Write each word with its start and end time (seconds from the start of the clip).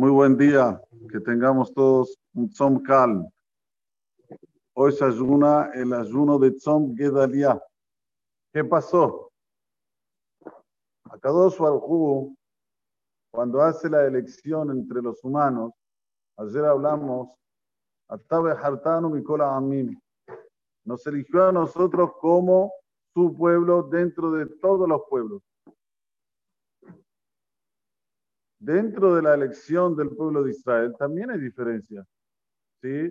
Muy 0.00 0.10
buen 0.12 0.34
día, 0.34 0.80
que 1.12 1.20
tengamos 1.20 1.74
todos 1.74 2.18
un 2.32 2.48
Tzom 2.48 2.82
Kal. 2.82 3.30
Hoy 4.72 4.92
se 4.92 5.04
ayuna 5.04 5.72
el 5.74 5.92
ayuno 5.92 6.38
de 6.38 6.52
Tzom 6.52 6.96
Gedalia. 6.96 7.62
¿Qué 8.50 8.64
pasó? 8.64 9.30
Akadosh 11.04 11.58
Baruj 11.58 12.32
cuando 13.30 13.60
hace 13.60 13.90
la 13.90 14.06
elección 14.06 14.70
entre 14.70 15.02
los 15.02 15.22
humanos, 15.22 15.74
ayer 16.38 16.64
hablamos, 16.64 17.36
Atabe 18.08 18.52
Hartanu 18.52 19.10
Mikola 19.10 19.54
Amim, 19.54 20.00
nos 20.82 21.06
eligió 21.06 21.48
a 21.48 21.52
nosotros 21.52 22.12
como 22.22 22.72
su 23.12 23.36
pueblo 23.36 23.82
dentro 23.82 24.32
de 24.32 24.46
todos 24.46 24.88
los 24.88 25.02
pueblos. 25.10 25.42
Dentro 28.60 29.14
de 29.14 29.22
la 29.22 29.34
elección 29.34 29.96
del 29.96 30.10
pueblo 30.10 30.42
de 30.42 30.50
Israel 30.50 30.94
también 30.98 31.30
hay 31.30 31.40
diferencias. 31.40 32.06
¿sí? 32.82 33.10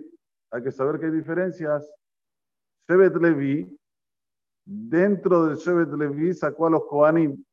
Hay 0.52 0.62
que 0.62 0.70
saber 0.70 1.00
que 1.00 1.06
hay 1.06 1.12
diferencias. 1.12 1.92
Shevet 2.88 3.16
Levi, 3.16 3.78
dentro 4.64 5.46
de 5.46 5.56
Shevet 5.56 5.88
Levi 5.88 6.34
sacó 6.34 6.68
a 6.68 6.70
los 6.70 6.84
Kohanim. 6.86 7.44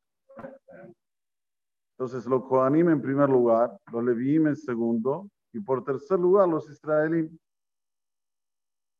Entonces, 1.98 2.24
los 2.26 2.44
Kohanim 2.44 2.88
en 2.88 3.02
primer 3.02 3.28
lugar, 3.28 3.76
los 3.92 4.04
Leviim 4.04 4.46
en 4.46 4.56
segundo, 4.56 5.28
y 5.52 5.58
por 5.58 5.84
tercer 5.84 6.20
lugar, 6.20 6.48
los 6.48 6.70
Israelim. 6.70 7.36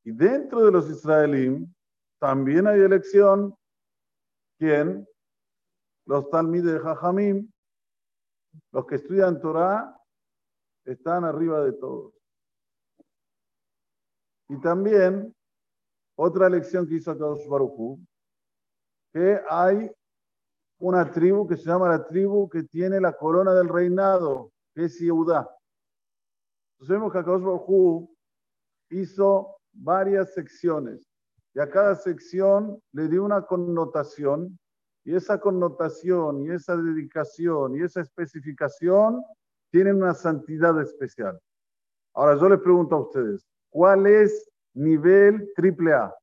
Y 0.04 0.10
dentro 0.10 0.64
de 0.64 0.72
los 0.72 0.90
Israelim 0.90 1.72
también 2.18 2.66
hay 2.66 2.80
elección. 2.80 3.54
¿Quién? 4.58 5.06
Los 6.06 6.28
Talmid 6.30 6.64
de 6.64 6.80
Jajamim, 6.80 7.48
los 8.72 8.86
que 8.86 8.96
estudian 8.96 9.40
Torah 9.40 9.96
están 10.84 11.24
arriba 11.24 11.64
de 11.64 11.72
todos. 11.72 12.14
Y 14.48 14.60
también 14.60 15.34
otra 16.16 16.48
lección 16.48 16.86
que 16.86 16.94
hizo 16.94 17.12
Kadosh 17.12 17.46
Baruchu, 17.46 18.00
que 19.12 19.40
hay 19.48 19.90
una 20.80 21.10
tribu 21.10 21.46
que 21.46 21.56
se 21.56 21.64
llama 21.64 21.88
la 21.88 22.06
tribu 22.06 22.48
que 22.48 22.62
tiene 22.62 23.00
la 23.00 23.12
corona 23.12 23.52
del 23.54 23.68
reinado, 23.68 24.52
que 24.74 24.84
es 24.84 24.98
Yehudá. 24.98 25.48
Entonces 26.72 26.96
vemos 26.96 27.12
que 27.12 27.18
Kadosh 27.18 27.42
Baruchu 27.42 28.16
hizo 28.90 29.56
varias 29.72 30.32
secciones 30.32 31.06
y 31.54 31.60
a 31.60 31.68
cada 31.68 31.94
sección 31.94 32.80
le 32.92 33.08
dio 33.08 33.24
una 33.24 33.42
connotación 33.46 34.58
y 35.08 35.14
esa 35.14 35.40
connotación 35.40 36.42
y 36.42 36.50
esa 36.50 36.76
dedicación 36.76 37.74
y 37.74 37.80
esa 37.80 38.02
especificación 38.02 39.24
tienen 39.70 40.02
una 40.02 40.12
santidad 40.12 40.78
especial. 40.82 41.40
Ahora 42.12 42.38
yo 42.38 42.46
les 42.50 42.60
pregunto 42.60 42.94
a 42.94 43.00
ustedes, 43.00 43.48
¿cuál 43.70 44.06
es 44.06 44.50
nivel 44.74 45.50
triple 45.56 45.94
A? 45.94 46.14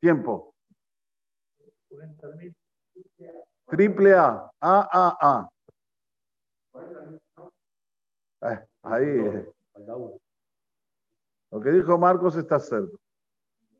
Tiempo. 0.00 0.52
Triple 3.68 4.14
A, 4.14 4.50
A, 4.60 5.16
A. 5.20 5.48
Eh, 8.50 8.66
ahí. 8.82 9.46
Lo 11.52 11.60
que 11.60 11.70
dijo 11.70 11.96
Marcos 11.96 12.34
está 12.34 12.58
certo. 12.58 12.98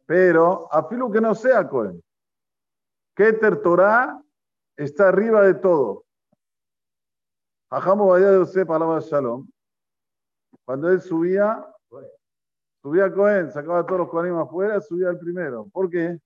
Pero, 0.06 0.72
a 0.72 0.88
filo 0.88 1.10
que 1.10 1.20
no 1.20 1.34
sea 1.34 1.68
Cohen. 1.68 2.00
Keter 3.16 3.60
Torah 3.62 4.22
está 4.78 5.08
arriba 5.08 5.42
de 5.42 5.54
todo. 5.54 6.04
Ajamo 7.70 8.06
Vaya 8.06 8.30
de 8.30 8.38
José, 8.38 8.64
palabra 8.64 9.00
Shalom. 9.00 9.46
Cuando 10.64 10.90
él 10.90 11.00
subía, 11.02 11.66
subía 12.80 13.12
Cohen, 13.12 13.50
sacaba 13.50 13.80
a 13.80 13.86
todos 13.86 14.00
los 14.00 14.08
Cohenim 14.08 14.38
afuera, 14.38 14.80
subía 14.80 15.10
al 15.10 15.18
primero. 15.18 15.68
¿Por 15.70 15.90
qué? 15.90 16.18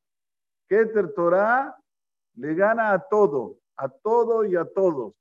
Keter 0.68 1.12
Torah 1.14 1.76
le 2.34 2.54
gana 2.54 2.92
a 2.92 3.00
todo, 3.00 3.58
a 3.76 3.88
todo 3.88 4.44
y 4.44 4.54
a 4.54 4.64
todos. 4.64 5.14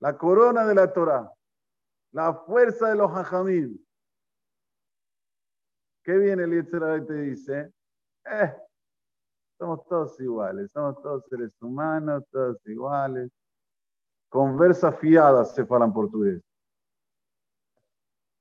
La 0.00 0.16
corona 0.16 0.66
de 0.66 0.74
la 0.74 0.92
Torah, 0.92 1.32
la 2.12 2.34
fuerza 2.34 2.88
de 2.88 2.96
los 2.96 3.10
Hajamim. 3.12 3.78
¿Qué 6.02 6.18
viene 6.18 6.44
el 6.44 6.50
Yetzirah 6.50 6.96
y 6.98 7.06
te 7.06 7.14
dice? 7.14 7.72
Eh, 8.24 8.56
somos 9.62 9.86
todos 9.86 10.18
iguales, 10.18 10.72
somos 10.72 11.00
todos 11.02 11.24
seres 11.30 11.54
humanos, 11.62 12.24
todos 12.32 12.58
iguales. 12.66 13.30
Conversa 14.28 14.90
fiada 14.90 15.44
se 15.44 15.64
fala 15.64 15.84
en 15.84 15.92
portugués. 15.92 16.42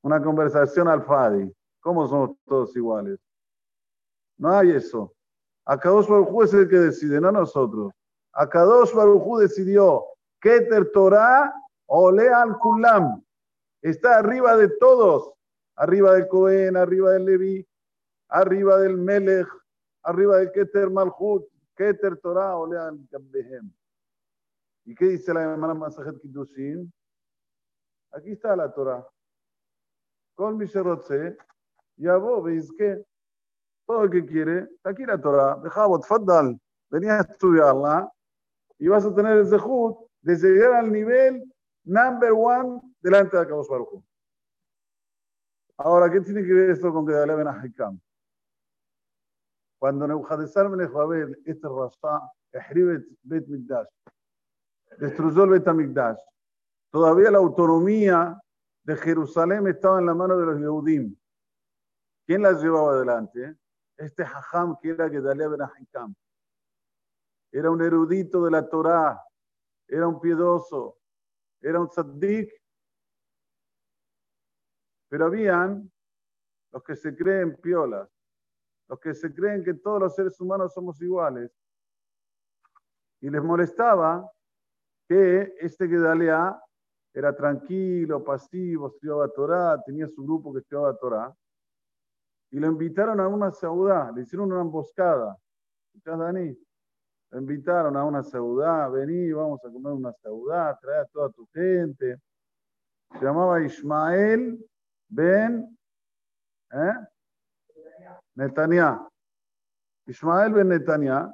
Una 0.02 0.20
conversación 0.20 0.88
alfadi. 0.88 1.54
¿Cómo 1.80 2.08
somos 2.08 2.32
todos 2.48 2.76
iguales? 2.76 3.20
No 4.40 4.52
hay 4.52 4.72
eso. 4.72 5.14
Akadosh 5.66 6.08
Baruj 6.08 6.44
es 6.44 6.56
el 6.56 6.68
que 6.68 6.78
decide, 6.78 7.22
no 7.22 7.32
nosotros. 7.32 7.94
Akadosh 8.34 8.92
Baruj 8.92 9.42
decidió 9.42 10.04
Keter 10.40 10.92
Torah 10.92 11.54
Ole 11.86 12.34
al 12.34 12.58
Kulam. 12.58 13.24
Está 13.84 14.18
arriba 14.18 14.58
de 14.58 14.70
todos. 14.80 15.32
Arriba 15.76 16.16
del 16.16 16.28
Cohen, 16.28 16.78
arriba 16.78 17.12
del 17.12 17.26
Levi, 17.26 17.68
arriba 18.30 18.80
del 18.80 18.98
Melech, 18.98 19.48
arriba 20.04 20.38
del 20.38 20.52
Keter 20.52 20.90
Malchut, 20.90 21.48
Keter 21.76 22.18
Torah, 22.18 22.58
Olean 22.58 23.08
Gabbehem. 23.10 23.72
¿Y 24.86 24.96
qué 24.96 25.06
dice 25.06 25.34
la 25.34 25.44
hermana 25.44 25.74
Masajet 25.74 26.20
Kiddushin? 26.20 26.92
Aquí 28.12 28.32
está 28.32 28.56
la 28.56 28.74
Torah. 28.74 29.06
Con 30.36 30.58
mi 30.58 30.66
Sherotze, 30.66 31.38
Yabo, 31.98 32.42
¿veis 32.42 32.72
qué? 32.78 33.04
Todo 33.86 34.04
el 34.04 34.10
que 34.10 34.26
quiere, 34.26 34.70
aquí 34.84 35.06
la 35.06 35.20
Torah, 35.20 35.60
dejabot, 35.64 36.04
faddal, 36.06 36.60
venía 36.90 37.18
a 37.18 37.22
estudiarla 37.22 38.12
y 38.80 38.88
vas 38.88 39.06
a 39.06 39.14
tener 39.14 39.38
el 39.38 39.48
zehut 39.48 39.98
de 40.22 40.36
llegar 40.36 40.74
al 40.74 40.92
nivel 40.92 41.44
number 41.84 42.32
one 42.32 42.82
delante 43.02 43.38
de 43.38 43.44
Akadosh 43.44 43.68
Baruch 43.68 44.04
Ahora, 45.78 46.12
¿qué 46.12 46.22
tiene 46.22 46.44
que 46.44 46.54
ver 46.54 46.70
esto 46.72 46.94
con 46.94 47.06
que 47.06 47.14
Gedaliah 47.14 47.36
Ben 47.36 47.48
Ahikam? 47.48 48.00
Cuando 49.82 50.08
Nebuchadnezzar 50.08 50.70
Melech 50.70 50.92
Babel, 50.92 51.42
este 51.44 51.68
Rasha, 51.68 52.32
Ehribet 52.52 53.04
Bet 53.24 53.48
Mikdash, 53.48 53.88
destruyó 55.00 55.46
el 55.46 55.50
Bet 55.50 55.68
Mikdash, 55.74 56.20
todavía 56.92 57.32
la 57.32 57.40
autonomía 57.40 58.40
de 58.84 58.96
Jerusalén 58.96 59.66
estaba 59.66 59.98
en 59.98 60.06
la 60.06 60.14
mano 60.14 60.38
de 60.38 60.46
los 60.46 60.60
Yehudim. 60.60 61.18
¿Quién 62.28 62.44
la 62.44 62.52
llevaba 62.52 62.92
adelante? 62.92 63.58
Este 63.98 64.22
Hajam 64.22 64.78
que 64.80 64.90
era 64.90 65.10
Gedalia 65.10 65.48
Ben 65.48 65.64
Ahikam. 65.64 66.14
Era 67.52 67.72
un 67.72 67.82
erudito 67.82 68.46
de 68.46 68.52
la 68.52 68.70
Torá, 68.70 69.20
era 69.88 70.08
un 70.08 70.22
piedoso, 70.22 71.00
era 71.60 71.80
un 71.80 71.90
tzaddik, 71.90 72.54
pero 75.10 75.26
habían 75.26 75.92
los 76.72 76.84
que 76.84 76.96
se 76.96 77.16
creen 77.16 77.56
piolas, 77.56 78.08
los 78.92 79.00
que 79.00 79.14
se 79.14 79.34
creen 79.34 79.64
que 79.64 79.74
todos 79.76 80.02
los 80.02 80.14
seres 80.14 80.38
humanos 80.42 80.74
somos 80.74 81.02
iguales. 81.02 81.50
Y 83.22 83.30
les 83.30 83.42
molestaba 83.42 84.30
que 85.08 85.54
este 85.62 85.88
Gedalea 85.88 86.62
era 87.14 87.34
tranquilo, 87.34 88.22
pasivo, 88.22 88.90
estudiaba 88.90 89.30
Torah, 89.30 89.82
tenía 89.86 90.10
su 90.10 90.22
grupo 90.22 90.52
que 90.52 90.60
estudiaba 90.60 90.94
Torah. 90.98 91.34
Y 92.50 92.60
lo 92.60 92.68
invitaron 92.68 93.22
a 93.22 93.30
una 93.30 93.50
saudá, 93.52 94.12
le 94.12 94.24
hicieron 94.24 94.52
una 94.52 94.60
emboscada. 94.60 95.38
¿Escuchás, 95.86 96.20
Dani? 96.20 96.58
Lo 97.30 97.40
invitaron 97.40 97.96
a 97.96 98.04
una 98.04 98.24
saudá, 98.24 98.90
vení, 98.90 99.32
vamos 99.32 99.64
a 99.64 99.72
comer 99.72 99.94
una 99.94 100.12
saudá, 100.22 100.78
trae 100.82 101.00
a 101.00 101.06
toda 101.06 101.30
tu 101.30 101.48
gente. 101.54 102.20
Se 103.14 103.24
llamaba 103.24 103.64
Ismael 103.64 104.60
Ben 105.08 105.78
¿eh? 106.74 106.94
Netanya. 108.36 109.08
Ismael 110.08 110.54
ben 110.54 110.70
Netanya 110.70 111.34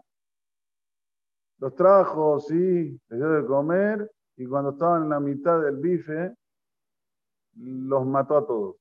los 1.60 1.76
trajo, 1.76 2.40
sí, 2.40 3.00
les 3.10 3.20
dio 3.20 3.30
de 3.30 3.46
comer 3.46 4.12
y 4.36 4.46
cuando 4.46 4.72
estaban 4.72 5.04
en 5.04 5.10
la 5.10 5.20
mitad 5.20 5.62
del 5.62 5.78
bife, 5.78 6.36
los 7.56 8.06
mató 8.06 8.38
a 8.38 8.46
todos. 8.46 8.76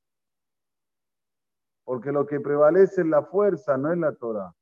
Porque 1.85 2.13
lo 2.13 2.27
que 2.27 2.41
prevalece 2.41 3.01
es 3.01 3.07
la 3.07 3.23
fuerza, 3.23 3.77
no 3.79 3.93
es 3.93 3.99
la 3.99 4.15
Torah. 4.15 4.53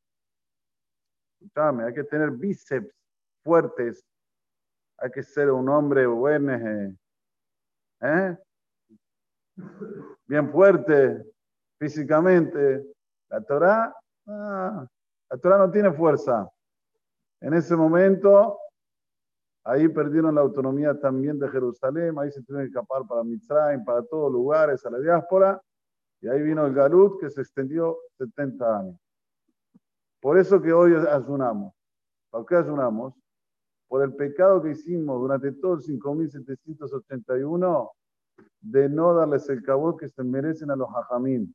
Escuchame, 1.41 1.85
hay 1.85 1.95
que 1.95 2.05
tener 2.05 2.31
bíceps 2.31 2.95
fuertes. 3.43 4.05
Hay 4.99 5.11
que 5.11 5.23
ser 5.23 5.51
un 5.51 5.69
hombre 5.69 6.07
bueno, 6.07 6.97
¿eh? 8.01 8.39
bien 10.27 10.53
fuerte 10.53 11.25
físicamente. 11.81 12.94
La 13.35 13.41
Torah, 13.41 13.97
ah, 14.29 14.87
la 15.31 15.39
Torah 15.39 15.59
no 15.59 15.71
tiene 15.71 15.93
fuerza. 15.93 16.49
En 17.41 17.55
ese 17.55 17.75
momento 17.75 18.59
Ahí 19.67 19.89
perdieron 19.89 20.35
la 20.35 20.43
autonomía 20.43 21.01
también 21.01 21.39
de 21.39 21.49
Jerusalén, 21.49 22.15
ahí 22.19 22.31
se 22.31 22.43
tuvieron 22.43 22.67
que 22.67 22.69
escapar 22.69 23.07
para 23.09 23.25
Mitzrayim, 23.25 23.83
para 23.83 24.03
todos 24.03 24.31
lugares, 24.31 24.85
a 24.85 24.91
la 24.91 24.99
diáspora, 24.99 25.59
y 26.21 26.29
ahí 26.29 26.43
vino 26.43 26.67
el 26.67 26.75
Galut 26.75 27.19
que 27.19 27.31
se 27.31 27.41
extendió 27.41 27.97
70 28.19 28.79
años. 28.79 29.01
Por 30.21 30.39
eso 30.39 30.61
que 30.61 30.71
hoy 30.71 30.95
ayunamos. 30.95 31.73
¿Por 32.31 32.45
qué 32.45 32.57
ayunamos? 32.57 33.15
Por 33.89 34.03
el 34.03 34.15
pecado 34.15 34.63
que 34.63 34.73
hicimos 34.73 35.19
durante 35.19 35.51
todos 35.53 35.89
5.781 35.89 37.91
de 38.61 38.89
no 38.91 39.15
darles 39.15 39.49
el 39.49 39.63
cabo 39.63 39.97
que 39.97 40.11
se 40.11 40.23
merecen 40.25 40.71
a 40.71 40.77
los 40.77 40.91
hajamim. 40.91 41.51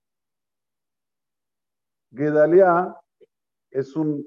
Gedalia 2.12 2.96
es 3.72 3.96
un, 3.96 4.26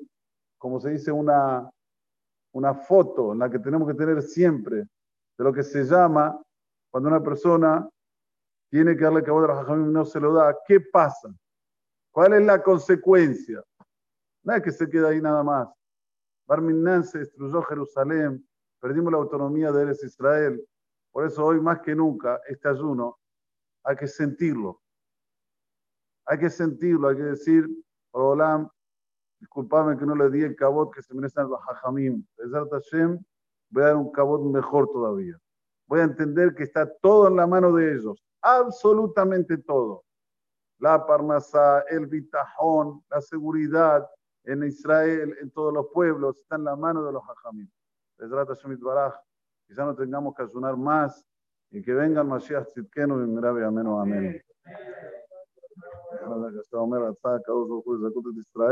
como 0.58 0.80
se 0.80 0.90
dice, 0.90 1.10
una, 1.10 1.70
una 2.52 2.74
foto 2.74 3.32
en 3.32 3.40
la 3.40 3.50
que 3.50 3.58
tenemos 3.58 3.88
que 3.88 3.94
tener 3.94 4.22
siempre 4.22 4.76
de 4.76 5.44
lo 5.44 5.52
que 5.52 5.62
se 5.62 5.84
llama 5.84 6.40
cuando 6.90 7.08
una 7.08 7.22
persona 7.22 7.88
tiene 8.70 8.96
que 8.96 9.04
darle 9.04 9.22
cabo 9.22 9.44
a 9.44 9.48
los 9.48 9.58
hajamim 9.58 9.90
y 9.90 9.92
no 9.92 10.04
se 10.04 10.20
lo 10.20 10.32
da. 10.34 10.56
¿Qué 10.66 10.80
pasa? 10.80 11.34
¿Cuál 12.10 12.34
es 12.34 12.44
la 12.44 12.62
consecuencia? 12.62 13.62
No 14.44 14.54
es 14.54 14.62
que 14.62 14.70
se 14.70 14.88
queda 14.88 15.08
ahí 15.08 15.20
nada 15.20 15.42
más. 15.42 15.68
Barminan 16.46 17.04
se 17.04 17.20
destruyó 17.20 17.62
Jerusalén, 17.62 18.46
perdimos 18.80 19.12
la 19.12 19.18
autonomía 19.18 19.72
de 19.72 19.82
Eres 19.82 20.04
Israel. 20.04 20.62
Por 21.10 21.26
eso 21.26 21.44
hoy 21.44 21.60
más 21.60 21.80
que 21.80 21.94
nunca 21.94 22.40
este 22.46 22.68
ayuno 22.68 23.18
hay 23.84 23.96
que 23.96 24.06
sentirlo. 24.06 24.81
Hay 26.26 26.38
que 26.38 26.50
sentirlo, 26.50 27.08
hay 27.08 27.16
que 27.16 27.22
decir, 27.22 27.68
Olam, 28.12 28.68
disculpame 29.40 29.96
que 29.96 30.06
no 30.06 30.14
le 30.14 30.30
di 30.30 30.42
el 30.42 30.54
cabot 30.54 30.92
que 30.94 31.02
se 31.02 31.14
merecen 31.14 31.48
los 31.48 31.60
hajamim. 31.68 32.24
Hashem, 32.70 33.18
voy 33.70 33.82
a 33.82 33.86
dar 33.86 33.96
un 33.96 34.12
cabot 34.12 34.42
mejor 34.42 34.88
todavía. 34.90 35.38
Voy 35.86 36.00
a 36.00 36.04
entender 36.04 36.54
que 36.54 36.62
está 36.62 36.86
todo 37.00 37.28
en 37.28 37.36
la 37.36 37.46
mano 37.46 37.72
de 37.72 37.94
ellos, 37.94 38.22
absolutamente 38.40 39.58
todo. 39.58 40.04
La 40.78 41.06
parnasa, 41.06 41.80
el 41.90 42.06
bitajón, 42.06 43.02
la 43.10 43.20
seguridad 43.20 44.08
en 44.44 44.64
Israel, 44.64 45.36
en 45.40 45.50
todos 45.50 45.72
los 45.72 45.86
pueblos, 45.92 46.38
está 46.38 46.56
en 46.56 46.64
la 46.64 46.76
mano 46.76 47.04
de 47.04 47.12
los 47.12 47.22
hajamim. 47.22 47.68
Hashem 48.18 48.78
Baraj, 48.80 49.14
quizá 49.66 49.84
no 49.84 49.94
tengamos 49.94 50.34
que 50.34 50.42
ayunar 50.42 50.76
más 50.76 51.26
y 51.70 51.82
que 51.82 51.94
venga 51.94 52.20
el 52.20 52.28
Mashiach 52.28 52.66
Tzidkenu 52.68 53.24
y 53.24 53.34
grave 53.34 53.64
amén 53.64 53.86
amén. 53.86 54.42
אבל 56.20 56.60
כשאתה 56.62 56.76
אומר 56.76 56.98
רצה 56.98 57.34
הקדוש 57.34 57.68
ברוך 57.68 57.84
הוא 57.84 57.94
לזכות 57.94 58.24
את 58.26 58.38
ישראל, 58.38 58.70